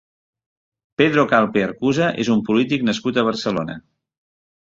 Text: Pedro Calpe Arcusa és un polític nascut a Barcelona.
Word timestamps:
Pedro 1.01 1.25
Calpe 1.33 1.61
Arcusa 1.65 2.07
és 2.23 2.31
un 2.37 2.41
polític 2.47 2.87
nascut 2.89 3.21
a 3.21 3.25
Barcelona. 3.29 3.77